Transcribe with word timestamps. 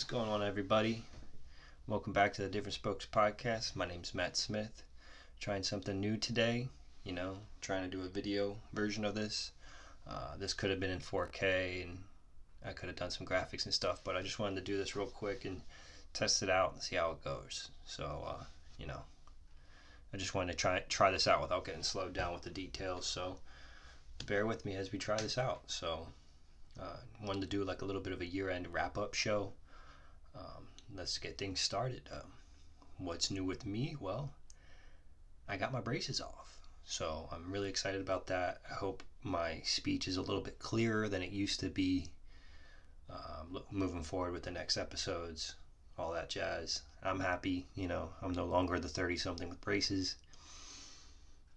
What's 0.00 0.10
going 0.10 0.30
on, 0.30 0.42
everybody? 0.42 1.04
Welcome 1.86 2.14
back 2.14 2.32
to 2.32 2.40
the 2.40 2.48
Different 2.48 2.72
Spokes 2.72 3.04
podcast. 3.04 3.76
My 3.76 3.84
name's 3.84 4.14
Matt 4.14 4.34
Smith. 4.34 4.82
Trying 5.40 5.62
something 5.62 6.00
new 6.00 6.16
today, 6.16 6.70
you 7.04 7.12
know, 7.12 7.36
trying 7.60 7.82
to 7.82 7.94
do 7.94 8.02
a 8.02 8.08
video 8.08 8.56
version 8.72 9.04
of 9.04 9.14
this. 9.14 9.52
Uh, 10.08 10.38
this 10.38 10.54
could 10.54 10.70
have 10.70 10.80
been 10.80 10.90
in 10.90 11.00
4K 11.00 11.82
and 11.82 11.98
I 12.64 12.72
could 12.72 12.88
have 12.88 12.96
done 12.96 13.10
some 13.10 13.26
graphics 13.26 13.66
and 13.66 13.74
stuff, 13.74 14.00
but 14.02 14.16
I 14.16 14.22
just 14.22 14.38
wanted 14.38 14.54
to 14.54 14.72
do 14.72 14.78
this 14.78 14.96
real 14.96 15.04
quick 15.04 15.44
and 15.44 15.60
test 16.14 16.42
it 16.42 16.48
out 16.48 16.72
and 16.72 16.82
see 16.82 16.96
how 16.96 17.10
it 17.10 17.22
goes. 17.22 17.68
So, 17.84 18.24
uh, 18.26 18.44
you 18.78 18.86
know, 18.86 19.02
I 20.14 20.16
just 20.16 20.34
wanted 20.34 20.52
to 20.52 20.58
try 20.58 20.80
try 20.88 21.10
this 21.10 21.28
out 21.28 21.42
without 21.42 21.66
getting 21.66 21.82
slowed 21.82 22.14
down 22.14 22.32
with 22.32 22.42
the 22.42 22.48
details. 22.48 23.04
So, 23.04 23.36
bear 24.24 24.46
with 24.46 24.64
me 24.64 24.76
as 24.76 24.92
we 24.92 24.98
try 24.98 25.18
this 25.18 25.36
out. 25.36 25.64
So, 25.66 26.06
uh, 26.80 26.96
wanted 27.22 27.42
to 27.42 27.48
do 27.48 27.64
like 27.64 27.82
a 27.82 27.84
little 27.84 28.00
bit 28.00 28.14
of 28.14 28.22
a 28.22 28.26
year-end 28.26 28.72
wrap-up 28.72 29.12
show. 29.12 29.52
Um, 30.36 30.68
let's 30.94 31.18
get 31.18 31.38
things 31.38 31.60
started. 31.60 32.02
Um, 32.12 32.32
what's 32.98 33.30
new 33.30 33.44
with 33.44 33.66
me? 33.66 33.96
Well, 33.98 34.32
I 35.48 35.56
got 35.56 35.72
my 35.72 35.80
braces 35.80 36.20
off, 36.20 36.60
so 36.84 37.28
I'm 37.32 37.50
really 37.50 37.68
excited 37.68 38.00
about 38.00 38.26
that. 38.28 38.60
I 38.70 38.74
hope 38.74 39.02
my 39.22 39.60
speech 39.64 40.08
is 40.08 40.16
a 40.16 40.22
little 40.22 40.42
bit 40.42 40.58
clearer 40.58 41.08
than 41.08 41.22
it 41.22 41.30
used 41.30 41.60
to 41.60 41.68
be. 41.68 42.08
Um, 43.10 43.62
moving 43.72 44.04
forward 44.04 44.32
with 44.32 44.44
the 44.44 44.52
next 44.52 44.76
episodes, 44.76 45.56
all 45.98 46.12
that 46.12 46.30
jazz. 46.30 46.82
I'm 47.02 47.18
happy, 47.18 47.66
you 47.74 47.88
know. 47.88 48.10
I'm 48.22 48.32
no 48.32 48.44
longer 48.44 48.78
the 48.78 48.88
30 48.88 49.16
something 49.16 49.48
with 49.48 49.60
braces. 49.60 50.16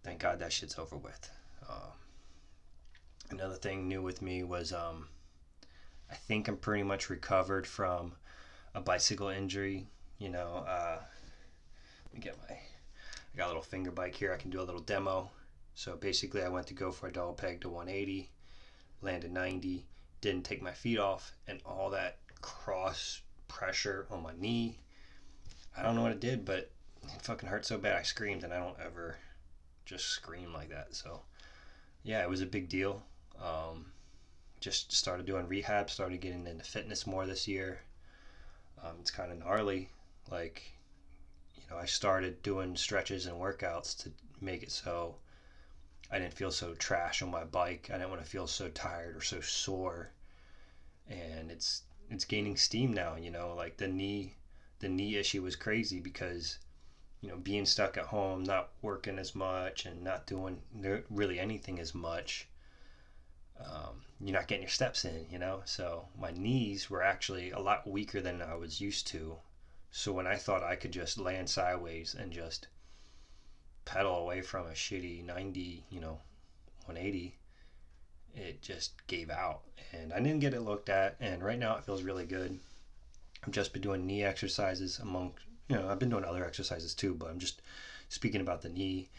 Thank 0.04 0.20
God 0.20 0.40
that 0.40 0.52
shit's 0.52 0.80
over 0.80 0.98
with. 0.98 1.30
Um, 1.70 1.94
another 3.30 3.55
thing 3.55 3.88
new 3.88 4.02
with 4.02 4.21
me 4.21 4.44
was 4.44 4.74
um, 4.74 5.08
I 6.10 6.16
think 6.16 6.48
I'm 6.48 6.58
pretty 6.58 6.84
much 6.84 7.10
recovered 7.10 7.68
from 7.68 8.13
a 8.76 8.82
bicycle 8.82 9.29
injury. 9.29 9.88
You 10.18 10.29
know, 10.29 10.63
uh, 10.68 10.99
let 12.05 12.13
me 12.13 12.20
get 12.20 12.38
my, 12.38 12.55
I 12.55 13.38
got 13.38 13.46
a 13.46 13.48
little 13.48 13.62
finger 13.62 13.91
bike 13.91 14.15
here. 14.15 14.34
I 14.34 14.38
can 14.38 14.49
do 14.49 14.62
a 14.62 14.63
little 14.63 14.82
demo. 14.82 15.30
So 15.76 15.96
basically, 15.96 16.43
I 16.43 16.49
went 16.49 16.68
to 16.68 16.74
go 16.74 16.91
for 16.91 17.07
a 17.07 17.12
double 17.12 17.34
peg 17.34 17.62
to 17.62 17.70
180, 17.70 18.30
landed 19.02 19.32
90, 19.32 19.85
didn't 20.21 20.43
take 20.46 20.62
my 20.62 20.71
feet 20.71 20.99
off, 20.99 21.34
and 21.48 21.60
all 21.65 21.90
that 21.90 22.20
cross 22.41 23.21
pressure 23.48 24.07
on 24.12 24.21
my 24.21 24.34
knee. 24.38 24.80
I 25.76 25.82
don't 25.82 25.96
know 25.96 26.04
what 26.04 26.12
it 26.12 26.20
did, 26.20 26.46
but 26.46 26.71
it 27.04 27.21
fucking 27.21 27.49
hurt 27.49 27.65
so 27.65 27.77
bad 27.77 27.96
I 27.96 28.04
screamed, 28.04 28.43
and 28.43 28.54
I 28.54 28.60
don't 28.60 28.77
ever 28.80 29.18
just 29.85 30.05
scream 30.05 30.54
like 30.54 30.70
that. 30.70 30.96
So, 30.96 31.21
yeah, 32.04 32.21
it 32.21 32.30
was 32.30 32.41
a 32.41 32.46
big 32.46 32.70
deal. 32.70 33.02
Um, 33.41 33.87
just 34.60 34.93
started 34.93 35.26
doing 35.26 35.48
rehab, 35.48 35.90
started 35.90 36.21
getting 36.21 36.46
into 36.46 36.63
fitness 36.63 37.08
more 37.08 37.26
this 37.26 37.48
year. 37.48 37.80
Um, 38.82 38.96
it's 38.99 39.12
kind 39.12 39.32
of 39.32 39.40
gnarly. 39.40 39.90
Like, 40.32 40.63
you 41.55 41.63
know, 41.70 41.77
I 41.77 41.85
started 41.85 42.41
doing 42.41 42.76
stretches 42.76 43.26
and 43.26 43.38
workouts 43.38 43.98
to 44.04 44.12
make 44.41 44.63
it 44.63 44.71
so 44.71 45.15
I 46.12 46.20
didn't 46.20 46.34
feel 46.34 46.52
so 46.52 46.74
trash 46.76 47.21
on 47.21 47.32
my 47.32 47.43
bike. 47.43 47.90
I 47.90 47.98
didn't 47.98 48.10
want 48.10 48.24
to 48.24 48.30
feel 48.30 48.48
so 48.48 48.70
tired 48.70 49.15
or 49.15 49.21
so 49.21 49.41
sore. 49.41 50.12
And 51.10 51.52
it's 51.52 51.84
it's 52.10 52.26
gaining 52.26 52.57
steam 52.57 52.93
now, 52.93 53.15
you 53.15 53.32
know, 53.32 53.54
like 53.55 53.77
the 53.77 53.88
knee 53.88 54.35
the 54.80 54.90
knee 54.90 55.15
issue 55.15 55.41
was 55.41 55.55
crazy 55.55 55.99
because 55.99 56.60
you 57.21 57.30
know, 57.30 57.37
being 57.37 57.65
stuck 57.65 57.98
at 57.98 58.05
home, 58.05 58.43
not 58.43 58.70
working 58.82 59.18
as 59.18 59.34
much 59.34 59.85
and 59.85 60.04
not 60.04 60.27
doing 60.27 60.62
really 61.10 61.40
anything 61.40 61.80
as 61.80 61.96
much 61.96 62.48
um, 63.59 64.01
you're 64.19 64.34
not 64.34 64.47
getting 64.47 64.63
your 64.63 64.69
steps 64.69 65.06
in, 65.06 65.25
you 65.29 65.38
know? 65.38 65.62
So 65.66 66.07
my 66.19 66.31
knees 66.31 66.90
were 66.90 67.03
actually 67.03 67.51
a 67.51 67.59
lot 67.59 67.88
weaker 67.88 68.22
than 68.22 68.41
I 68.41 68.56
was 68.56 68.81
used 68.81 69.07
to. 69.07 69.38
So 69.91 70.12
when 70.12 70.28
I 70.28 70.35
thought 70.35 70.64
I 70.64 70.75
could 70.75 70.91
just 70.91 71.19
land 71.19 71.50
sideways 71.50 72.16
and 72.18 72.31
just 72.31 72.68
pedal 73.86 74.16
away 74.18 74.41
from 74.41 74.66
a 74.66 74.72
shitty 74.72 75.24
90, 75.24 75.86
you 75.90 76.00
know, 76.00 76.19
180, 76.86 77.38
it 78.36 78.62
just 78.62 79.06
gave 79.08 79.30
out. 79.30 79.62
And 79.91 80.12
I 80.12 80.20
didn't 80.20 80.40
get 80.40 80.53
it 80.53 80.62
looked 80.62 80.90
at. 80.90 81.16
And 81.20 81.44
right 81.44 81.59
now 81.59 81.75
it 81.75 81.84
feels 81.84 82.03
really 82.03 82.25
good. 82.25 82.59
I've 83.46 83.52
just 83.52 83.74
been 83.74 83.81
doing 83.81 84.08
knee 84.08 84.24
exercises 84.24 85.00
among, 85.00 85.34
you 85.68 85.75
know, 85.75 85.90
I've 85.90 86.00
been 86.00 86.09
doing 86.09 86.24
other 86.24 86.46
exercises 86.46 86.94
too, 86.94 87.14
but 87.14 87.30
I'm 87.30 87.40
just 87.40 87.62
speaking 88.09 88.41
about 88.41 88.62
the 88.62 88.70
knee. 88.70 89.09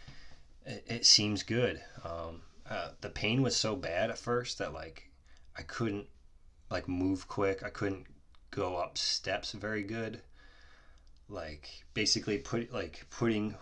It, 0.65 0.85
it 0.87 1.07
seems 1.07 1.43
good. 1.43 1.83
Um, 2.05 2.41
uh, 2.69 2.89
the 3.01 3.11
pain 3.11 3.43
was 3.43 3.55
so 3.55 3.77
bad 3.77 4.11
at 4.11 4.19
first 4.19 4.59
that 4.59 4.73
like 4.73 5.11
I 5.57 5.63
couldn't 5.63 6.07
like 6.71 6.89
move 6.89 7.29
quick. 7.29 7.63
I 7.63 7.71
couldn't 7.71 8.07
go 8.51 8.77
up 8.77 8.97
steps 8.97 9.53
very 9.53 9.83
good. 9.83 10.21
Like 11.29 11.85
basically 11.95 12.39
put 12.39 12.73
like 12.73 13.07
putting 13.11 13.55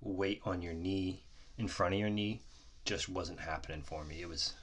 weight 0.00 0.40
on 0.44 0.62
your 0.62 0.74
knee 0.74 1.22
in 1.58 1.68
front 1.68 1.94
of 1.94 2.00
your 2.00 2.10
knee 2.10 2.40
just 2.84 3.08
wasn't 3.08 3.40
happening 3.40 3.82
for 3.82 4.04
me. 4.04 4.22
It 4.22 4.28
was 4.28 4.54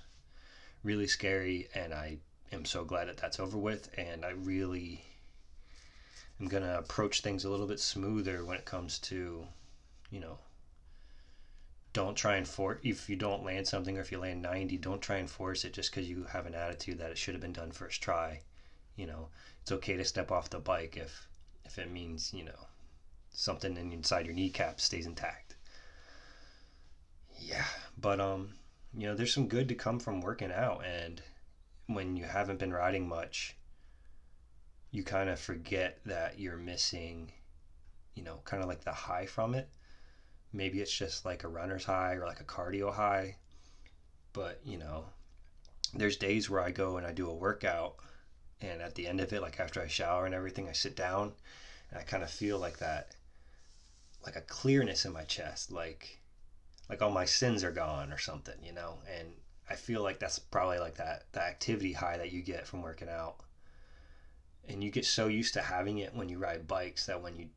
really 0.84 1.08
scary 1.08 1.68
and 1.76 1.94
I 1.94 2.18
am 2.52 2.66
so 2.66 2.84
glad 2.84 3.08
that 3.08 3.18
that's 3.18 3.40
over 3.40 3.58
with 3.58 3.90
and 3.98 4.26
I 4.26 4.30
really 4.30 5.04
am 6.40 6.48
going 6.48 6.64
to 6.64 6.78
approach 6.78 7.22
things 7.22 7.44
a 7.44 7.50
little 7.50 7.68
bit 7.68 7.80
smoother 7.80 8.46
when 8.46 8.58
it 8.58 8.66
comes 8.66 9.00
to 9.00 9.46
you 10.10 10.20
know 10.20 10.40
don't 11.98 12.16
try 12.16 12.36
and 12.36 12.48
force 12.48 12.80
if 12.84 13.10
you 13.10 13.16
don't 13.16 13.44
land 13.44 13.68
something 13.68 13.98
or 13.98 14.02
if 14.02 14.12
you 14.12 14.20
land 14.20 14.40
90 14.40 14.78
don't 14.78 15.02
try 15.02 15.18
and 15.18 15.28
force 15.28 15.66
it 15.66 15.74
just 15.74 15.90
because 15.90 16.08
you 16.08 16.26
have 16.26 16.46
an 16.46 16.54
attitude 16.54 17.00
that 17.00 17.10
it 17.10 17.18
should 17.18 17.34
have 17.34 17.42
been 17.42 17.52
done 17.54 17.72
first 17.72 18.04
try 18.04 18.40
you 18.96 19.08
know? 19.08 19.30
It's 19.62 19.72
okay 19.72 19.98
to 19.98 20.04
step 20.04 20.32
off 20.32 20.50
the 20.50 20.60
bike 20.60 20.96
if 20.96 21.28
if 21.66 21.80
it 21.80 21.90
means 21.90 22.32
you 22.34 22.44
know 22.44 22.68
something 23.32 23.76
inside 23.78 24.28
your 24.28 24.36
kneecap 24.36 24.80
stays 24.80 25.08
intact. 25.08 25.56
Yeah 27.40 27.66
but 27.98 28.20
um 28.20 28.54
you 28.96 29.08
know 29.08 29.16
there's 29.16 29.34
some 29.34 29.48
good 29.48 29.68
to 29.70 29.76
come 29.76 30.00
from 30.00 30.22
working 30.22 30.52
out 30.52 30.84
and 30.86 31.22
when 31.88 32.16
you 32.16 32.26
haven't 32.26 32.60
been 32.60 32.74
riding 32.74 33.08
much 33.08 33.56
you 34.92 35.04
kind 35.04 35.30
of 35.30 35.40
forget 35.40 35.98
that 36.06 36.40
you're 36.40 36.58
missing 36.58 37.32
you 38.14 38.24
know 38.24 38.40
kind 38.46 38.62
of 38.62 38.70
like 38.70 38.84
the 38.84 38.92
high 38.92 39.26
from 39.26 39.56
it 39.56 39.68
maybe 40.58 40.82
it's 40.82 40.96
just 40.96 41.24
like 41.24 41.44
a 41.44 41.48
runner's 41.48 41.86
high 41.86 42.14
or 42.14 42.26
like 42.26 42.42
a 42.42 42.46
cardio 42.46 42.94
high 42.94 43.36
but 44.34 44.60
you 44.66 44.78
know 44.78 45.06
there's 45.94 46.18
days 46.18 46.50
where 46.50 46.62
i 46.62 46.72
go 46.72 46.98
and 46.98 47.06
i 47.06 47.12
do 47.12 47.30
a 47.30 47.34
workout 47.34 47.96
and 48.62 48.82
at 48.82 48.96
the 48.96 49.08
end 49.08 49.22
of 49.22 49.32
it 49.32 49.42
like 49.42 49.60
after 49.60 49.82
i 49.82 49.88
shower 49.88 50.26
and 50.26 50.36
everything 50.36 50.68
i 50.68 50.74
sit 50.74 50.96
down 50.96 51.32
and 51.90 52.00
i 52.00 52.04
kind 52.04 52.24
of 52.24 52.30
feel 52.30 52.58
like 52.58 52.78
that 52.80 53.16
like 54.26 54.36
a 54.36 54.42
clearness 54.42 55.06
in 55.06 55.14
my 55.14 55.24
chest 55.24 55.72
like 55.72 56.20
like 56.90 57.02
all 57.02 57.12
my 57.12 57.26
sins 57.26 57.64
are 57.64 57.72
gone 57.72 58.12
or 58.12 58.18
something 58.18 58.56
you 58.64 58.72
know? 58.74 59.00
And 59.18 59.30
i 59.70 59.76
feel 59.76 60.02
like 60.02 60.20
that's 60.20 60.40
probably 60.40 60.80
like 60.80 60.96
that 60.96 61.26
the 61.32 61.42
activity 61.42 61.94
high 61.94 62.18
that 62.18 62.32
you 62.32 62.42
get 62.42 62.68
from 62.68 62.82
working 62.82 63.10
out. 63.10 63.36
And 64.70 64.84
you 64.84 64.92
get 64.92 65.06
so 65.06 65.28
used 65.28 65.54
to 65.54 65.62
having 65.62 66.00
it 66.00 66.14
when 66.14 66.28
you 66.28 66.38
ride 66.38 66.68
bikes 66.68 67.06
that 67.06 67.22
when 67.22 67.38
you 67.38 67.48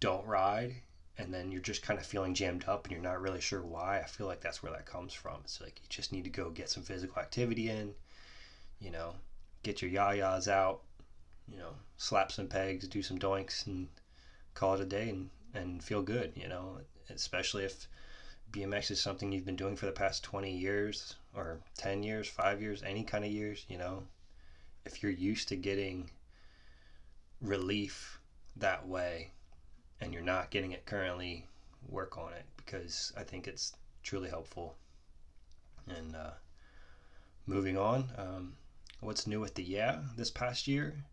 don't 0.00 0.26
ride 0.26 0.76
and 1.18 1.32
then 1.32 1.50
you're 1.50 1.60
just 1.60 1.82
kind 1.82 1.98
of 1.98 2.04
feeling 2.04 2.34
jammed 2.34 2.64
up 2.66 2.84
and 2.84 2.92
you're 2.92 3.00
not 3.00 3.20
really 3.20 3.40
sure 3.40 3.62
why. 3.62 4.00
I 4.00 4.04
feel 4.04 4.26
like 4.26 4.40
that's 4.40 4.62
where 4.62 4.72
that 4.72 4.84
comes 4.84 5.12
from. 5.14 5.40
It's 5.44 5.60
like 5.60 5.80
you 5.82 5.88
just 5.88 6.12
need 6.12 6.24
to 6.24 6.30
go 6.30 6.50
get 6.50 6.68
some 6.68 6.82
physical 6.82 7.20
activity 7.20 7.70
in, 7.70 7.94
you 8.80 8.90
know, 8.90 9.14
get 9.62 9.80
your 9.80 9.90
yayas 9.90 10.48
out, 10.48 10.80
you 11.48 11.56
know, 11.56 11.70
slap 11.96 12.30
some 12.30 12.48
pegs, 12.48 12.86
do 12.86 13.02
some 13.02 13.18
doinks, 13.18 13.66
and 13.66 13.88
call 14.54 14.74
it 14.74 14.80
a 14.80 14.84
day 14.84 15.08
and, 15.08 15.30
and 15.54 15.82
feel 15.82 16.02
good, 16.02 16.32
you 16.34 16.48
know, 16.48 16.80
especially 17.08 17.64
if 17.64 17.88
BMX 18.52 18.90
is 18.90 19.00
something 19.00 19.32
you've 19.32 19.46
been 19.46 19.56
doing 19.56 19.76
for 19.76 19.86
the 19.86 19.92
past 19.92 20.22
20 20.22 20.54
years 20.54 21.16
or 21.34 21.60
10 21.78 22.02
years, 22.02 22.28
five 22.28 22.60
years, 22.60 22.82
any 22.82 23.04
kind 23.04 23.24
of 23.24 23.30
years, 23.30 23.64
you 23.68 23.78
know, 23.78 24.02
if 24.84 25.02
you're 25.02 25.12
used 25.12 25.48
to 25.48 25.56
getting 25.56 26.10
relief 27.40 28.20
that 28.56 28.86
way 28.86 29.30
and 30.00 30.12
you're 30.12 30.22
not 30.22 30.50
getting 30.50 30.72
it 30.72 30.86
currently, 30.86 31.46
work 31.88 32.18
on 32.18 32.32
it 32.32 32.44
because 32.56 33.12
I 33.16 33.22
think 33.22 33.46
it's 33.46 33.74
truly 34.02 34.28
helpful. 34.28 34.74
And 35.88 36.16
uh, 36.16 36.32
moving 37.46 37.78
on, 37.78 38.10
um, 38.18 38.54
what's 39.00 39.26
new 39.26 39.40
with 39.40 39.54
the 39.54 39.62
yeah 39.62 40.00
this 40.16 40.30
past 40.30 40.66
year? 40.66 41.04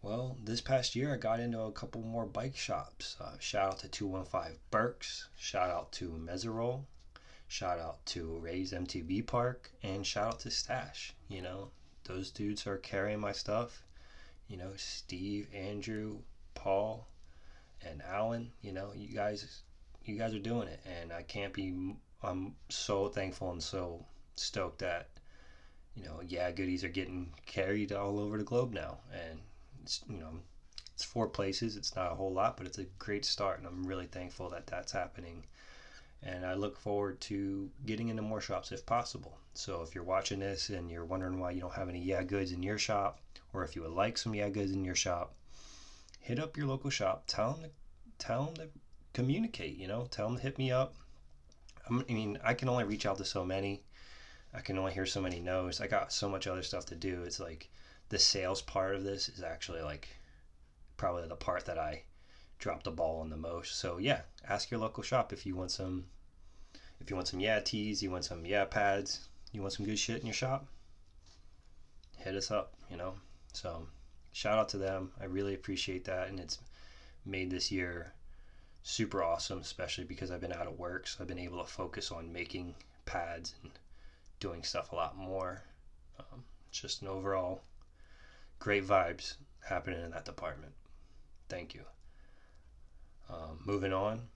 Well, 0.00 0.36
this 0.44 0.60
past 0.60 0.94
year 0.94 1.14
I 1.14 1.16
got 1.16 1.40
into 1.40 1.60
a 1.60 1.72
couple 1.72 2.02
more 2.02 2.26
bike 2.26 2.56
shops. 2.56 3.16
Uh, 3.20 3.38
shout 3.38 3.72
out 3.72 3.78
to 3.80 3.88
215 3.88 4.58
Burks, 4.70 5.28
shout 5.36 5.70
out 5.70 5.92
to 5.92 6.10
Meserole, 6.10 6.84
shout 7.48 7.78
out 7.78 8.04
to 8.06 8.38
Ray's 8.38 8.72
MTB 8.72 9.26
Park, 9.26 9.70
and 9.82 10.06
shout 10.06 10.34
out 10.34 10.40
to 10.40 10.50
Stash. 10.50 11.14
You 11.28 11.42
know, 11.42 11.70
those 12.04 12.30
dudes 12.30 12.66
are 12.66 12.76
carrying 12.76 13.20
my 13.20 13.32
stuff. 13.32 13.82
You 14.46 14.58
know, 14.58 14.72
Steve, 14.76 15.48
Andrew, 15.54 16.18
Paul, 16.54 17.08
and 17.88 18.02
Alan, 18.02 18.50
you 18.62 18.72
know, 18.72 18.90
you 18.94 19.14
guys, 19.14 19.62
you 20.04 20.16
guys 20.16 20.34
are 20.34 20.38
doing 20.38 20.68
it, 20.68 20.80
and 21.00 21.12
I 21.12 21.22
can't 21.22 21.52
be. 21.52 21.94
I'm 22.22 22.54
so 22.70 23.08
thankful 23.08 23.50
and 23.50 23.62
so 23.62 24.04
stoked 24.36 24.78
that, 24.78 25.08
you 25.94 26.04
know, 26.04 26.20
yeah, 26.26 26.50
goodies 26.50 26.82
are 26.82 26.88
getting 26.88 27.32
carried 27.44 27.92
all 27.92 28.18
over 28.18 28.38
the 28.38 28.44
globe 28.44 28.72
now, 28.72 28.98
and 29.12 29.40
it's, 29.82 30.02
you 30.08 30.18
know, 30.18 30.30
it's 30.94 31.04
four 31.04 31.28
places. 31.28 31.76
It's 31.76 31.94
not 31.94 32.12
a 32.12 32.14
whole 32.14 32.32
lot, 32.32 32.56
but 32.56 32.66
it's 32.66 32.78
a 32.78 32.86
great 32.98 33.24
start, 33.24 33.58
and 33.58 33.66
I'm 33.66 33.84
really 33.86 34.06
thankful 34.06 34.48
that 34.50 34.66
that's 34.66 34.92
happening. 34.92 35.44
And 36.22 36.46
I 36.46 36.54
look 36.54 36.78
forward 36.78 37.20
to 37.22 37.68
getting 37.84 38.08
into 38.08 38.22
more 38.22 38.40
shops 38.40 38.72
if 38.72 38.86
possible. 38.86 39.36
So 39.52 39.82
if 39.82 39.94
you're 39.94 40.04
watching 40.04 40.38
this 40.38 40.70
and 40.70 40.90
you're 40.90 41.04
wondering 41.04 41.38
why 41.38 41.50
you 41.50 41.60
don't 41.60 41.74
have 41.74 41.90
any 41.90 42.00
Yeah 42.00 42.22
Goods 42.22 42.52
in 42.52 42.62
your 42.62 42.78
shop, 42.78 43.20
or 43.52 43.62
if 43.62 43.76
you 43.76 43.82
would 43.82 43.90
like 43.90 44.16
some 44.16 44.34
Yeah 44.34 44.48
Goods 44.48 44.72
in 44.72 44.84
your 44.84 44.94
shop, 44.94 45.34
hit 46.24 46.38
up 46.38 46.56
your 46.56 46.66
local 46.66 46.88
shop. 46.88 47.24
Tell 47.26 47.52
them 47.52 47.64
to, 47.64 47.70
tell 48.18 48.46
them 48.46 48.54
to 48.54 48.68
communicate. 49.12 49.76
You 49.76 49.86
know, 49.86 50.06
tell 50.10 50.26
them 50.26 50.36
to 50.36 50.42
hit 50.42 50.56
me 50.56 50.72
up. 50.72 50.94
I 51.88 51.92
mean, 52.10 52.38
I 52.42 52.54
can 52.54 52.70
only 52.70 52.84
reach 52.84 53.04
out 53.04 53.18
to 53.18 53.26
so 53.26 53.44
many. 53.44 53.82
I 54.54 54.60
can 54.60 54.78
only 54.78 54.94
hear 54.94 55.04
so 55.04 55.20
many 55.20 55.38
no's. 55.38 55.82
I 55.82 55.86
got 55.86 56.14
so 56.14 56.26
much 56.28 56.46
other 56.46 56.62
stuff 56.62 56.86
to 56.86 56.94
do. 56.94 57.24
It's 57.24 57.40
like 57.40 57.68
the 58.08 58.18
sales 58.18 58.62
part 58.62 58.94
of 58.94 59.04
this 59.04 59.28
is 59.28 59.42
actually 59.42 59.82
like 59.82 60.08
probably 60.96 61.28
the 61.28 61.36
part 61.36 61.66
that 61.66 61.78
I 61.78 62.04
drop 62.58 62.84
the 62.84 62.90
ball 62.90 63.20
on 63.20 63.28
the 63.28 63.36
most. 63.36 63.78
So 63.78 63.98
yeah, 63.98 64.22
ask 64.48 64.70
your 64.70 64.80
local 64.80 65.02
shop 65.02 65.30
if 65.30 65.44
you 65.44 65.54
want 65.54 65.72
some 65.72 66.06
if 67.00 67.10
you 67.10 67.16
want 67.16 67.28
some 67.28 67.40
yeah 67.40 67.60
tees, 67.60 68.02
you 68.02 68.10
want 68.10 68.24
some 68.24 68.46
yeah 68.46 68.64
pads, 68.64 69.28
you 69.52 69.60
want 69.60 69.74
some 69.74 69.84
good 69.84 69.98
shit 69.98 70.20
in 70.20 70.26
your 70.26 70.32
shop, 70.32 70.66
hit 72.16 72.34
us 72.34 72.50
up, 72.50 72.72
you 72.90 72.96
know. 72.96 73.14
So 73.52 73.88
shout 74.34 74.58
out 74.58 74.68
to 74.70 74.78
them. 74.78 75.12
I 75.20 75.24
really 75.24 75.54
appreciate 75.54 76.04
that 76.04 76.28
and 76.28 76.40
it's 76.40 76.58
made 77.24 77.50
this 77.50 77.70
year 77.70 78.12
super 78.82 79.22
awesome, 79.22 79.60
especially 79.60 80.04
because 80.04 80.30
I've 80.30 80.40
been 80.40 80.52
out 80.52 80.66
of 80.66 80.78
work, 80.78 81.06
so 81.06 81.18
I've 81.20 81.28
been 81.28 81.38
able 81.38 81.64
to 81.64 81.70
focus 81.70 82.10
on 82.10 82.32
making 82.32 82.74
pads 83.06 83.54
and 83.62 83.70
doing 84.40 84.62
stuff 84.62 84.92
a 84.92 84.96
lot 84.96 85.16
more. 85.16 85.62
Um, 86.18 86.44
just 86.70 87.00
an 87.00 87.08
overall 87.08 87.62
great 88.58 88.84
vibes 88.84 89.36
happening 89.64 90.02
in 90.02 90.10
that 90.10 90.24
department. 90.24 90.72
Thank 91.48 91.74
you. 91.74 91.82
Um, 93.30 93.60
moving 93.64 93.92
on, 93.92 94.28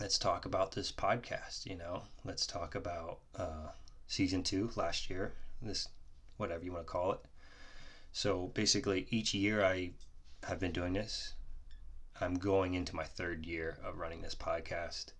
let's 0.00 0.18
talk 0.18 0.46
about 0.46 0.72
this 0.72 0.92
podcast. 0.92 1.66
You 1.66 1.76
know, 1.76 2.04
let's 2.24 2.46
talk 2.46 2.76
about 2.76 3.18
uh, 3.36 3.68
season 4.06 4.42
two 4.44 4.70
last 4.76 5.10
year, 5.10 5.34
this, 5.60 5.88
whatever 6.36 6.64
you 6.64 6.72
want 6.72 6.86
to 6.86 6.92
call 6.92 7.12
it. 7.12 7.20
So 8.12 8.48
basically, 8.54 9.06
each 9.10 9.34
year 9.34 9.64
I 9.64 9.92
have 10.44 10.58
been 10.58 10.72
doing 10.72 10.92
this. 10.94 11.34
I'm 12.20 12.34
going 12.34 12.74
into 12.74 12.96
my 12.96 13.04
third 13.04 13.46
year 13.46 13.78
of 13.84 13.98
running 13.98 14.22
this 14.22 14.34
podcast. 14.34 15.12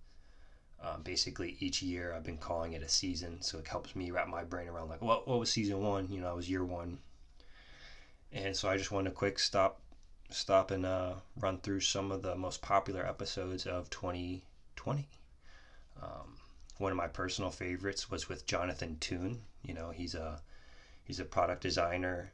Um, 0.81 1.03
basically, 1.03 1.57
each 1.61 1.83
year 1.83 2.13
I've 2.13 2.25
been 2.25 2.39
calling 2.39 2.73
it 2.73 2.83
a 2.83 2.89
season, 2.89 3.43
so 3.43 3.59
it 3.59 3.67
helps 3.67 3.97
me 3.97 4.11
wrap 4.11 4.29
my 4.29 4.45
brain 4.45 4.69
around 4.69 4.89
like, 4.89 5.03
what 5.03 5.27
what 5.27 5.41
was 5.41 5.51
season 5.51 5.81
one? 5.83 6.09
You 6.11 6.21
know, 6.21 6.31
I 6.31 6.33
was 6.33 6.49
year 6.49 6.65
one, 6.65 6.99
and 8.33 8.57
so 8.57 8.69
I 8.69 8.77
just 8.77 8.93
want 8.93 9.07
to 9.07 9.11
quick 9.11 9.39
stop 9.39 9.81
stop 10.31 10.71
and 10.71 10.85
uh, 10.87 11.15
run 11.37 11.59
through 11.59 11.81
some 11.81 12.13
of 12.13 12.23
the 12.23 12.37
most 12.37 12.63
popular 12.63 13.07
episodes 13.07 13.67
of 13.67 13.91
2020. 13.91 15.09
Um, 16.03 16.37
one 16.79 16.93
of 16.93 16.99
my 16.99 17.09
personal 17.09 17.51
favorites 17.51 18.11
was 18.11 18.29
with 18.29 18.47
Jonathan 18.47 18.99
Toon. 19.01 19.43
You 19.63 19.75
know, 19.75 19.91
he's 19.91 20.15
a 20.15 20.41
he's 21.05 21.21
a 21.21 21.25
product 21.25 21.63
designer. 21.63 22.33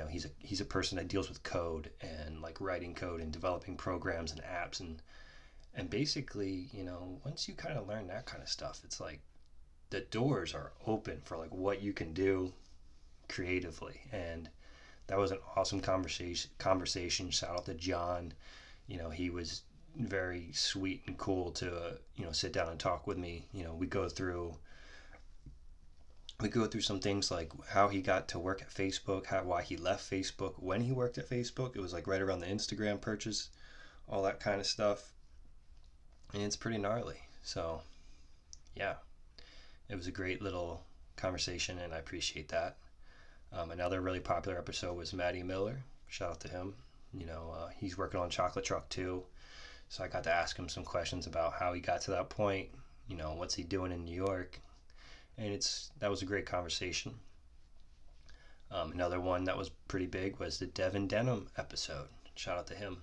Know, 0.00 0.06
he's 0.06 0.24
a 0.24 0.30
he's 0.38 0.60
a 0.60 0.64
person 0.64 0.96
that 0.96 1.08
deals 1.08 1.28
with 1.28 1.42
code 1.42 1.90
and 2.00 2.40
like 2.40 2.60
writing 2.60 2.94
code 2.94 3.20
and 3.20 3.32
developing 3.32 3.76
programs 3.76 4.32
and 4.32 4.42
apps 4.42 4.80
and 4.80 5.02
and 5.74 5.88
basically, 5.88 6.68
you 6.72 6.82
know, 6.82 7.20
once 7.24 7.46
you 7.46 7.54
kind 7.54 7.78
of 7.78 7.86
learn 7.86 8.08
that 8.08 8.26
kind 8.26 8.42
of 8.42 8.48
stuff, 8.48 8.80
it's 8.84 9.00
like 9.00 9.20
the 9.90 10.00
doors 10.00 10.54
are 10.54 10.72
open 10.86 11.20
for 11.24 11.36
like 11.36 11.52
what 11.52 11.80
you 11.80 11.92
can 11.92 12.12
do 12.12 12.52
creatively 13.28 14.00
and 14.12 14.48
that 15.06 15.18
was 15.18 15.32
an 15.32 15.38
awesome 15.56 15.80
conversation. 15.80 16.50
Conversation. 16.58 17.30
Shout 17.30 17.56
out 17.56 17.64
to 17.66 17.74
John. 17.74 18.32
You 18.86 18.98
know, 18.98 19.10
he 19.10 19.28
was 19.28 19.62
very 19.96 20.50
sweet 20.52 21.02
and 21.06 21.18
cool 21.18 21.50
to 21.52 21.76
uh, 21.76 21.92
you 22.16 22.24
know 22.24 22.32
sit 22.32 22.52
down 22.52 22.68
and 22.68 22.78
talk 22.78 23.06
with 23.06 23.18
me. 23.18 23.46
You 23.52 23.64
know, 23.64 23.74
we 23.74 23.86
go 23.86 24.08
through 24.08 24.56
we 26.42 26.48
go 26.48 26.66
through 26.66 26.80
some 26.82 27.00
things 27.00 27.30
like 27.30 27.52
how 27.68 27.88
he 27.88 28.00
got 28.00 28.28
to 28.28 28.38
work 28.38 28.62
at 28.62 28.70
Facebook, 28.70 29.26
how 29.26 29.42
why 29.42 29.62
he 29.62 29.76
left 29.76 30.10
Facebook, 30.10 30.54
when 30.58 30.80
he 30.82 30.92
worked 30.92 31.18
at 31.18 31.28
Facebook. 31.28 31.74
It 31.74 31.80
was 31.80 31.92
like 31.92 32.06
right 32.06 32.20
around 32.20 32.40
the 32.40 32.46
Instagram 32.46 33.00
purchase, 33.00 33.50
all 34.08 34.22
that 34.22 34.40
kind 34.40 34.60
of 34.60 34.66
stuff. 34.66 35.12
And 36.32 36.42
it's 36.42 36.56
pretty 36.56 36.78
gnarly. 36.78 37.20
So, 37.42 37.82
yeah. 38.74 38.94
It 39.88 39.96
was 39.96 40.06
a 40.06 40.12
great 40.12 40.40
little 40.40 40.82
conversation 41.16 41.78
and 41.78 41.92
I 41.92 41.98
appreciate 41.98 42.48
that. 42.50 42.76
Um, 43.52 43.72
another 43.72 44.00
really 44.00 44.20
popular 44.20 44.56
episode 44.56 44.96
was 44.96 45.12
Matty 45.12 45.42
Miller. 45.42 45.82
Shout 46.06 46.30
out 46.30 46.40
to 46.40 46.48
him. 46.48 46.74
You 47.12 47.26
know, 47.26 47.54
uh, 47.58 47.68
he's 47.76 47.98
working 47.98 48.20
on 48.20 48.30
Chocolate 48.30 48.64
Truck 48.64 48.88
too. 48.88 49.24
So 49.88 50.04
I 50.04 50.08
got 50.08 50.22
to 50.24 50.32
ask 50.32 50.56
him 50.56 50.68
some 50.68 50.84
questions 50.84 51.26
about 51.26 51.54
how 51.54 51.72
he 51.72 51.80
got 51.80 52.02
to 52.02 52.12
that 52.12 52.28
point. 52.28 52.68
You 53.08 53.16
know, 53.16 53.34
what's 53.34 53.54
he 53.54 53.64
doing 53.64 53.90
in 53.90 54.04
New 54.04 54.14
York? 54.14 54.60
And 55.38 55.52
it's 55.52 55.90
that 55.98 56.10
was 56.10 56.22
a 56.22 56.26
great 56.26 56.46
conversation. 56.46 57.14
Um, 58.70 58.92
another 58.92 59.20
one 59.20 59.44
that 59.44 59.58
was 59.58 59.70
pretty 59.88 60.06
big 60.06 60.38
was 60.38 60.58
the 60.58 60.66
Devin 60.66 61.08
Denham 61.08 61.48
episode. 61.56 62.08
Shout 62.34 62.58
out 62.58 62.66
to 62.68 62.74
him. 62.74 63.02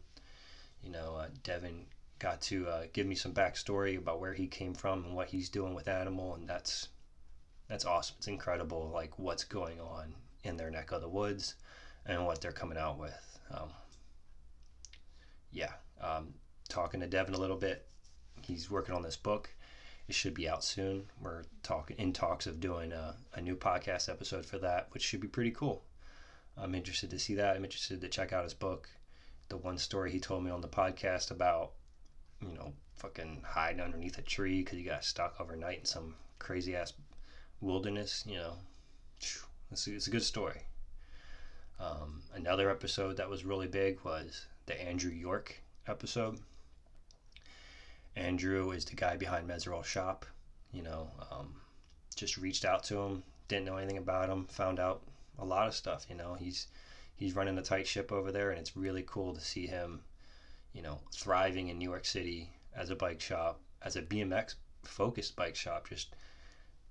You 0.81 0.91
know, 0.91 1.15
uh, 1.15 1.27
Devin 1.44 1.85
got 2.19 2.41
to 2.44 2.68
uh, 2.68 2.83
give 2.94 3.06
me 3.06 3.15
some 3.15 3.33
backstory 3.33 3.97
about 3.97 4.19
where 4.19 4.33
he 4.33 4.47
came 4.47 4.74
from 4.74 5.03
and 5.03 5.15
what 5.15 5.29
he's 5.29 5.50
doing 5.50 5.74
with 5.74 5.88
Animal, 5.88 6.35
and 6.35 6.47
that's 6.47 6.88
that's 7.68 7.85
awesome. 7.85 8.15
It's 8.19 8.27
incredible, 8.27 8.89
like 8.94 9.19
what's 9.19 9.44
going 9.44 9.79
on 9.81 10.15
in 10.44 10.56
their 10.56 10.71
neck 10.71 10.91
of 10.91 11.01
the 11.01 11.09
woods 11.09 11.56
and 12.06 12.25
what 12.25 12.39
they're 12.39 12.51
coming 12.51 12.77
out 12.77 12.97
with. 12.97 13.39
Um, 13.51 13.69
yeah, 15.51 15.74
um, 16.01 16.33
talking 16.69 17.01
to 17.01 17.07
Devin 17.07 17.33
a 17.33 17.39
little 17.39 17.57
bit. 17.57 17.85
He's 18.41 18.71
working 18.71 18.95
on 18.95 19.01
this 19.01 19.18
book. 19.18 19.50
It 20.07 20.15
should 20.15 20.33
be 20.33 20.48
out 20.48 20.63
soon. 20.63 21.09
We're 21.19 21.44
talking 21.63 21.98
in 21.98 22.13
talks 22.13 22.48
of 22.48 22.59
doing 22.59 22.94
a, 22.94 23.15
a 23.33 23.42
new 23.42 23.56
podcast 23.56 24.07
episode 24.09 24.45
for 24.45 24.57
that, 24.59 24.88
which 24.92 25.04
should 25.04 25.19
be 25.19 25.27
pretty 25.27 25.51
cool. 25.51 25.83
I'm 26.56 26.74
interested 26.74 27.09
to 27.09 27.19
see 27.19 27.36
that. 27.36 27.56
I'm 27.56 27.65
interested 27.65 28.00
to 28.01 28.07
check 28.07 28.31
out 28.31 28.45
his 28.45 28.54
book. 28.54 28.89
The 29.50 29.57
one 29.57 29.77
story 29.77 30.12
he 30.12 30.19
told 30.19 30.44
me 30.44 30.51
on 30.51 30.62
the 30.62 30.68
podcast 30.68 31.31
about, 31.31 31.74
you 32.42 32.54
know, 32.54 32.74
fucking 32.95 33.44
hiding 33.45 33.81
underneath 33.81 34.18
a 34.18 34.21
tree 34.21 34.63
because 34.63 34.77
he 34.77 34.83
got 34.83 35.04
stuck 35.04 35.39
overnight 35.39 35.80
in 35.80 35.86
some 35.86 36.15
crazy 36.39 36.75
ass 36.75 36.94
wilderness. 37.62 38.24
You 38.25 38.38
know, 38.38 38.53
it's 39.71 39.88
a, 39.88 39.96
it's 39.96 40.08
a 40.08 40.12
good 40.12 40.24
story. 40.24 40.62
Um, 41.79 42.24
another 42.34 42.70
episode 42.70 43.17
that 43.17 43.29
was 43.29 43.46
really 43.46 43.67
big 43.67 44.00
was 44.03 44.46
the 44.65 44.82
Andrew 44.82 45.12
York 45.12 45.62
episode. 45.88 46.39
Andrew 48.17 48.71
is 48.71 48.86
the 48.86 48.95
guy 48.95 49.15
behind 49.15 49.47
Meserole 49.47 49.86
Shop. 49.86 50.25
You 50.71 50.83
know, 50.83 51.09
um, 51.31 51.55
just 52.15 52.38
reached 52.38 52.65
out 52.65 52.83
to 52.86 52.97
him, 52.97 53.24
didn't 53.47 53.65
know 53.65 53.77
anything 53.77 53.97
about 53.97 54.29
him, 54.29 54.45
found 54.47 54.79
out 54.79 55.03
a 55.39 55.45
lot 55.45 55.67
of 55.67 55.75
stuff. 55.75 56.05
You 56.09 56.15
know, 56.15 56.33
he's 56.33 56.67
he's 57.15 57.36
running 57.36 57.57
a 57.57 57.62
tight 57.62 57.88
ship 57.88 58.12
over 58.12 58.31
there, 58.31 58.50
and 58.50 58.59
it's 58.59 58.75
really 58.75 59.03
cool 59.07 59.33
to 59.33 59.41
see 59.41 59.67
him, 59.67 60.01
you 60.74 60.81
know, 60.81 61.00
thriving 61.13 61.69
in 61.69 61.77
New 61.77 61.89
York 61.89 62.05
City 62.05 62.51
as 62.75 62.89
a 62.89 62.95
bike 62.95 63.21
shop, 63.21 63.59
as 63.81 63.95
a 63.95 64.01
BMX 64.01 64.55
focused 64.83 65.36
bike 65.36 65.55
shop, 65.55 65.89
just 65.89 66.15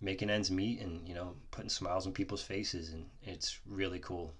making 0.00 0.30
ends 0.30 0.50
meet 0.50 0.80
and 0.80 1.06
you 1.09 1.14
know 1.14 1.35
putting 1.50 1.71
smiles 1.71 2.06
on 2.06 2.12
people's 2.12 2.42
faces 2.42 2.92
and 2.92 3.06
it's 3.23 3.61
really 3.66 3.99
cool 3.99 4.35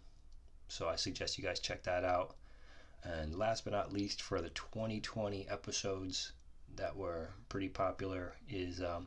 so 0.69 0.89
i 0.89 0.97
suggest 0.97 1.39
you 1.39 1.45
guys 1.45 1.61
check 1.61 1.83
that 1.83 2.05
out 2.05 2.37
and 3.05 3.35
last 3.35 3.65
but 3.65 3.73
not 3.73 3.93
least 3.93 4.21
for 4.21 4.41
the 4.43 4.51
2020 4.51 5.49
episodes 5.49 6.33
that 6.77 6.97
were 6.97 7.31
pretty 7.49 7.69
popular 7.69 8.35
is 8.49 8.81
um, 8.83 9.07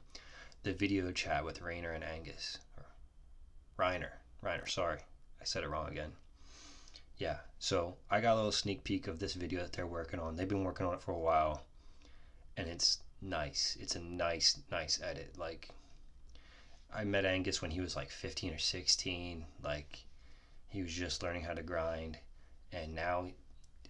the 0.63 0.73
video 0.73 1.11
chat 1.11 1.43
with 1.45 1.61
Rainer 1.61 1.91
and 1.91 2.03
Angus. 2.03 2.57
Or 2.77 2.85
Reiner 3.77 4.11
Reiner 4.43 4.67
sorry. 4.69 4.99
I 5.41 5.45
said 5.45 5.63
it 5.63 5.69
wrong 5.69 5.89
again. 5.89 6.11
Yeah 7.17 7.37
so 7.59 7.95
I 8.09 8.21
got 8.21 8.33
a 8.33 8.37
little 8.37 8.51
sneak 8.51 8.83
peek 8.83 9.07
of 9.07 9.19
this 9.19 9.33
video 9.33 9.61
that 9.61 9.73
they're 9.73 9.87
working 9.87 10.19
on. 10.19 10.35
They've 10.35 10.47
been 10.47 10.63
working 10.63 10.85
on 10.85 10.93
it 10.93 11.01
for 11.01 11.11
a 11.11 11.19
while 11.19 11.63
and 12.57 12.67
it's 12.67 12.99
nice. 13.21 13.77
It's 13.79 13.95
a 13.95 13.99
nice 13.99 14.59
nice 14.71 14.99
edit. 15.01 15.37
Like 15.37 15.69
I 16.91 17.03
met 17.03 17.25
Angus 17.25 17.61
when 17.61 17.71
he 17.71 17.81
was 17.81 17.95
like 17.95 18.09
15 18.09 18.53
or 18.53 18.57
16. 18.57 19.45
Like, 19.63 20.05
he 20.69 20.81
was 20.81 20.91
just 20.91 21.21
learning 21.21 21.43
how 21.43 21.53
to 21.53 21.61
grind. 21.61 22.17
And 22.71 22.95
now, 22.95 23.29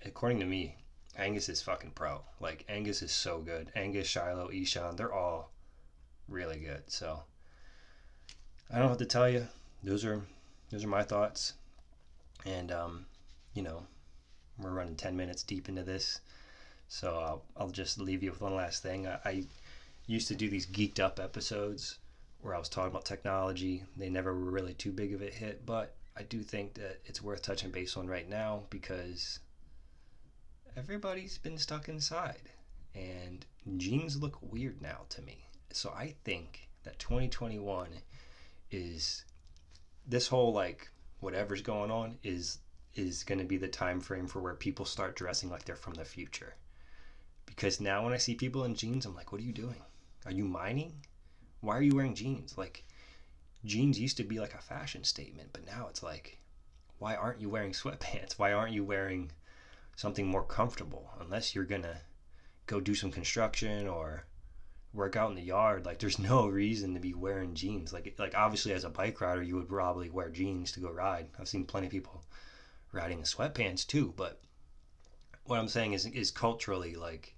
according 0.04 0.40
to 0.40 0.46
me, 0.46 0.76
Angus 1.20 1.50
is 1.50 1.62
fucking 1.62 1.92
pro. 1.92 2.22
Like, 2.40 2.66
Angus 2.70 3.02
is 3.02 3.12
so 3.12 3.40
good. 3.40 3.72
Angus, 3.76 4.08
Shiloh, 4.08 4.50
Ishan, 4.52 4.96
they're 4.96 5.14
all 5.14 5.52
really 6.28 6.60
good. 6.60 6.84
So, 6.88 7.24
I 8.72 8.80
don't 8.80 8.90
have 8.90 8.98
to 8.98 9.06
tell 9.06 9.30
you. 9.30 9.48
Those 9.84 10.06
are 10.06 10.22
those 10.70 10.84
are 10.84 10.90
my 10.90 11.04
thoughts. 11.04 11.54
And, 12.46 12.72
um, 12.72 13.06
you 13.54 13.64
know, 13.64 13.84
we're 14.60 14.72
running 14.72 14.96
10 14.96 15.16
minutes 15.16 15.44
deep 15.44 15.68
into 15.68 15.84
this. 15.84 16.22
So 16.88 17.18
I'll, 17.18 17.44
I'll 17.58 17.70
just 17.70 18.00
leave 18.00 18.24
you 18.24 18.32
with 18.32 18.42
one 18.42 18.56
last 18.56 18.84
thing. 18.84 19.08
I, 19.08 19.20
I 19.26 19.44
used 20.08 20.28
to 20.30 20.36
do 20.36 20.50
these 20.50 20.66
geeked 20.66 21.00
up 21.00 21.20
episodes 21.20 21.98
where 22.42 22.56
I 22.56 22.60
was 22.60 22.70
talking 22.70 22.92
about 22.92 23.06
technology. 23.06 23.84
They 23.98 24.10
never 24.10 24.34
were 24.34 24.52
really 24.52 24.74
too 24.74 24.92
big 24.92 25.14
of 25.14 25.22
a 25.22 25.30
hit, 25.30 25.66
but 25.66 25.96
I 26.16 26.24
do 26.24 26.42
think 26.42 26.76
that 26.76 27.00
it's 27.06 27.22
worth 27.22 27.42
touching 27.42 27.72
base 27.72 27.96
on 27.98 28.08
right 28.08 28.28
now 28.28 28.64
because 28.70 29.40
everybody's 30.78 31.38
been 31.38 31.58
stuck 31.58 31.90
inside 31.90 32.50
and 32.96 33.46
jeans 33.78 34.18
look 34.18 34.38
weird 34.42 34.82
now 34.82 35.02
to 35.10 35.22
me. 35.22 35.46
So 35.72 35.92
I 35.96 36.16
think 36.24 36.70
that 36.84 37.00
2021 37.00 37.90
is 38.72 39.24
this 40.08 40.28
whole 40.28 40.54
like 40.54 40.90
whatever's 41.20 41.62
going 41.62 41.92
on 41.92 42.18
is 42.24 42.60
is 42.96 43.24
going 43.24 43.40
to 43.40 43.46
be 43.46 43.58
the 43.58 43.68
time 43.68 44.00
frame 44.00 44.28
for 44.28 44.40
where 44.40 44.56
people 44.56 44.86
start 44.86 45.16
dressing 45.16 45.50
like 45.50 45.64
they're 45.64 45.76
from 45.76 45.94
the 45.94 46.06
future. 46.06 46.56
Because 47.46 47.80
now 47.80 48.04
when 48.04 48.14
I 48.14 48.18
see 48.18 48.36
people 48.36 48.64
in 48.64 48.76
jeans, 48.76 49.06
I'm 49.06 49.16
like, 49.16 49.32
what 49.32 49.40
are 49.40 49.46
you 49.46 49.54
doing? 49.54 49.82
Are 50.26 50.32
you 50.32 50.44
mining? 50.44 50.94
Why 51.62 51.78
are 51.78 51.84
you 51.84 51.96
wearing 51.96 52.16
jeans? 52.16 52.58
Like 52.58 52.84
jeans 53.64 54.00
used 54.00 54.18
to 54.18 54.24
be 54.24 54.40
like 54.40 54.56
a 54.56 54.62
fashion 54.62 55.04
statement, 55.04 55.50
but 55.54 55.66
now 55.66 55.88
it's 55.90 56.02
like, 56.02 56.40
why 56.98 57.16
aren't 57.16 57.42
you 57.42 57.50
wearing 57.50 57.72
sweatpants? 57.72 58.34
Why 58.38 58.54
aren't 58.54 58.74
you 58.74 58.84
wearing 58.84 59.32
something 60.00 60.26
more 60.26 60.46
comfortable? 60.46 61.12
Unless 61.20 61.54
you're 61.54 61.66
gonna 61.66 62.00
go 62.68 62.80
do 62.80 62.96
some 62.96 63.12
construction 63.12 63.86
or 63.86 64.24
work 64.94 65.18
out 65.18 65.30
in 65.30 65.36
the 65.36 65.42
yard, 65.42 65.86
like 65.86 66.00
there's 66.00 66.18
no 66.34 66.48
reason 66.48 66.94
to 66.94 67.02
be 67.02 67.14
wearing 67.14 67.54
jeans. 67.54 67.92
Like 67.92 68.16
like 68.18 68.34
obviously 68.34 68.72
as 68.72 68.86
a 68.86 68.90
bike 68.90 69.20
rider, 69.20 69.44
you 69.44 69.56
would 69.58 69.68
probably 69.68 70.10
wear 70.10 70.30
jeans 70.30 70.72
to 70.72 70.80
go 70.80 70.90
ride. 70.90 71.28
I've 71.38 71.50
seen 71.50 71.66
plenty 71.66 71.88
of 71.88 71.92
people 71.92 72.24
riding 72.94 73.20
in 73.20 73.26
sweatpants 73.26 73.86
too, 73.86 74.14
but 74.16 74.40
what 75.44 75.60
I'm 75.60 75.68
saying 75.68 75.92
is 75.92 76.06
is 76.06 76.32
culturally 76.32 76.96
like 76.96 77.36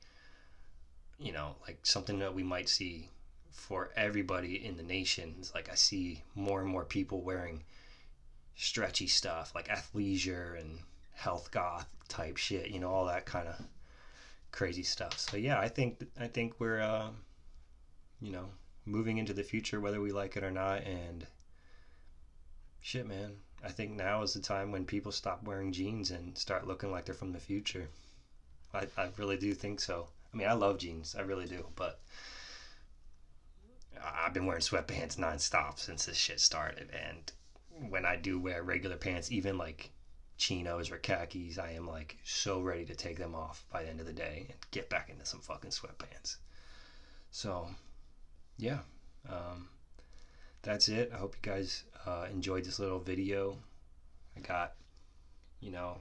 you 1.18 1.32
know, 1.32 1.56
like 1.68 1.80
something 1.84 2.20
that 2.20 2.36
we 2.36 2.44
might 2.44 2.70
see 2.70 3.10
for 3.52 3.90
everybody 3.96 4.64
in 4.64 4.78
the 4.78 4.84
nation. 4.84 5.36
It's 5.40 5.56
like 5.56 5.70
I 5.72 5.76
see 5.76 6.24
more 6.36 6.62
and 6.62 6.70
more 6.70 6.86
people 6.86 7.22
wearing 7.24 7.64
stretchy 8.56 9.08
stuff 9.08 9.54
like 9.56 9.68
athleisure 9.68 10.60
and 10.60 10.80
health 11.22 11.52
goth 11.52 11.88
type 12.08 12.36
shit, 12.36 12.72
you 12.72 12.80
know, 12.80 12.90
all 12.90 13.06
that 13.06 13.26
kind 13.26 13.48
of 13.48 13.56
crazy 14.52 14.82
stuff. 14.82 15.20
So 15.20 15.38
yeah, 15.38 15.60
I 15.60 15.68
think 15.68 16.04
I 16.20 16.28
think 16.28 16.60
we're 16.60 16.82
uh, 16.82 17.10
you 18.22 18.32
know 18.32 18.46
moving 18.86 19.20
into 19.20 19.34
the 19.34 19.44
future 19.44 19.80
whether 19.80 20.02
we 20.02 20.12
like 20.12 20.36
it 20.36 20.44
or 20.44 20.52
not, 20.52 20.84
and 20.84 21.28
shit, 22.82 23.08
man. 23.08 23.36
I 23.64 23.70
think 23.70 23.92
now 23.92 24.24
is 24.24 24.34
the 24.34 24.40
time 24.40 24.72
when 24.72 24.86
people 24.86 25.12
stop 25.12 25.44
wearing 25.44 25.72
jeans 25.72 26.10
and 26.10 26.36
start 26.36 26.68
looking 26.68 26.92
like 26.92 27.06
they're 27.06 27.14
from 27.14 27.34
the 27.34 27.40
future. 27.40 27.88
I, 28.74 28.88
I 28.98 29.10
really 29.18 29.38
do 29.38 29.54
think 29.54 29.80
so. 29.80 30.08
I 30.34 30.38
mean, 30.38 30.48
I 30.48 30.54
love 30.54 30.80
jeans, 30.80 31.16
I 31.16 31.22
really 31.22 31.46
do, 31.46 31.68
but 31.76 32.00
I've 34.04 34.34
been 34.34 34.48
wearing 34.48 34.64
sweatpants 34.64 35.18
nonstop 35.18 35.78
since 35.78 36.06
this 36.06 36.18
shit 36.18 36.40
started, 36.40 36.90
and 36.92 37.32
when 37.92 38.06
I 38.06 38.16
do 38.16 38.40
wear 38.40 38.64
regular 38.64 38.98
pants, 38.98 39.32
even 39.32 39.60
like 39.60 39.92
chinos 40.42 40.90
or 40.90 40.98
khakis, 40.98 41.60
I 41.60 41.74
am 41.74 41.88
like 41.88 42.18
so 42.24 42.62
ready 42.62 42.84
to 42.86 42.96
take 42.96 43.20
them 43.20 43.36
off 43.36 43.64
by 43.72 43.84
the 43.84 43.90
end 43.90 44.00
of 44.00 44.08
the 44.08 44.12
day 44.12 44.48
and 44.50 44.58
get 44.72 44.90
back 44.90 45.10
into 45.10 45.24
some 45.24 45.40
fucking 45.40 45.70
sweatpants. 45.70 46.38
So, 47.30 47.68
yeah, 48.58 48.80
um, 49.30 49.70
that's 50.64 50.90
it. 50.90 51.12
I 51.14 51.18
hope 51.18 51.36
you 51.36 51.52
guys 51.52 51.84
uh, 52.08 52.26
enjoyed 52.32 52.66
this 52.66 52.80
little 52.80 53.00
video. 53.00 53.56
I 54.36 54.40
got, 54.40 54.74
you 55.60 55.70
know, 55.70 56.00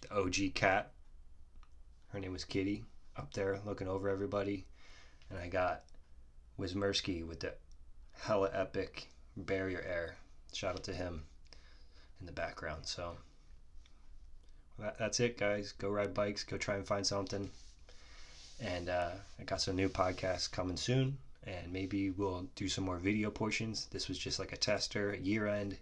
the 0.00 0.14
OG 0.14 0.54
cat. 0.54 0.92
Her 2.08 2.20
name 2.20 2.32
was 2.32 2.44
Kitty 2.44 2.84
up 3.18 3.34
there 3.34 3.60
looking 3.66 3.86
over 3.88 4.08
everybody. 4.08 4.64
And 5.28 5.38
I 5.38 5.48
got 5.48 5.82
Wismersky 6.58 7.26
with 7.26 7.40
the 7.40 7.52
hella 8.18 8.48
epic 8.54 9.08
barrier 9.36 9.84
air. 9.86 10.16
Shout 10.54 10.76
out 10.76 10.84
to 10.84 10.94
him 10.94 11.24
in 12.18 12.24
the 12.24 12.32
background. 12.32 12.86
So, 12.86 13.16
that, 14.78 14.98
that's 14.98 15.20
it, 15.20 15.38
guys. 15.38 15.72
Go 15.72 15.88
ride 15.88 16.14
bikes. 16.14 16.44
Go 16.44 16.56
try 16.56 16.76
and 16.76 16.86
find 16.86 17.06
something. 17.06 17.50
And 18.60 18.88
uh, 18.88 19.10
I 19.38 19.42
got 19.44 19.60
some 19.60 19.76
new 19.76 19.88
podcasts 19.88 20.50
coming 20.50 20.76
soon. 20.76 21.18
And 21.46 21.72
maybe 21.72 22.10
we'll 22.10 22.46
do 22.56 22.68
some 22.68 22.84
more 22.84 22.96
video 22.96 23.30
portions. 23.30 23.86
This 23.86 24.08
was 24.08 24.18
just 24.18 24.38
like 24.38 24.52
a 24.52 24.56
tester, 24.56 25.14
year 25.14 25.46
end 25.46 25.76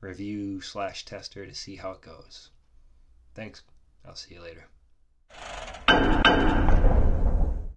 review 0.00 0.60
slash 0.60 1.04
tester 1.04 1.46
to 1.46 1.54
see 1.54 1.76
how 1.76 1.92
it 1.92 2.00
goes. 2.02 2.50
Thanks. 3.34 3.62
I'll 4.04 4.16
see 4.16 4.34
you 4.34 4.42
later. 4.42 4.66